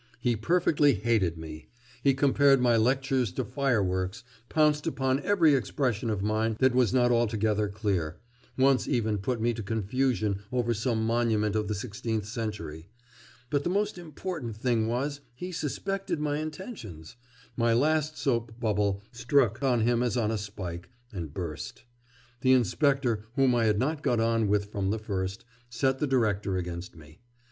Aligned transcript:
He 0.19 0.35
perfectly 0.35 0.95
hated 0.95 1.37
me; 1.37 1.69
he 2.03 2.15
compared 2.15 2.59
my 2.59 2.75
lectures 2.75 3.31
to 3.33 3.43
fireworks, 3.45 4.23
pounced 4.49 4.87
upon 4.87 5.19
every 5.19 5.53
expression 5.53 6.09
of 6.09 6.23
mine 6.23 6.55
that 6.57 6.73
was 6.73 6.91
not 6.91 7.11
altogether 7.11 7.67
clear, 7.69 8.17
once 8.57 8.87
even 8.87 9.19
put 9.19 9.39
me 9.39 9.53
to 9.53 9.61
confusion 9.61 10.41
over 10.51 10.73
some 10.73 11.05
monument 11.05 11.55
of 11.55 11.67
the 11.67 11.75
sixteenth 11.75 12.25
century.... 12.25 12.89
But 13.51 13.63
the 13.63 13.69
most 13.69 13.99
important 13.99 14.57
thing 14.57 14.87
was, 14.87 15.21
he 15.35 15.51
suspected 15.51 16.19
my 16.19 16.39
intentions; 16.39 17.15
my 17.55 17.71
last 17.71 18.17
soap 18.17 18.59
bubble 18.59 19.03
struck 19.11 19.61
on 19.61 19.81
him 19.81 20.01
as 20.01 20.17
on 20.17 20.31
a 20.31 20.37
spike, 20.39 20.89
and 21.13 21.31
burst. 21.31 21.83
The 22.39 22.53
inspector, 22.53 23.25
whom 23.35 23.53
I 23.53 23.65
had 23.65 23.77
not 23.77 24.01
got 24.01 24.19
on 24.19 24.47
with 24.47 24.65
from 24.71 24.89
the 24.89 24.97
first, 24.97 25.45
set 25.69 25.99
the 25.99 26.07
director 26.07 26.57
against 26.57 26.95
me. 26.95 27.19